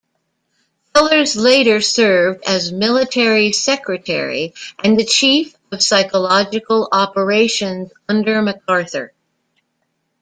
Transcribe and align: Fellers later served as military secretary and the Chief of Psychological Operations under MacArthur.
Fellers 0.95 1.35
later 1.35 1.79
served 1.79 2.43
as 2.47 2.71
military 2.71 3.51
secretary 3.51 4.55
and 4.83 4.97
the 4.97 5.05
Chief 5.05 5.55
of 5.71 5.83
Psychological 5.83 6.89
Operations 6.91 7.91
under 8.09 8.41
MacArthur. 8.41 9.13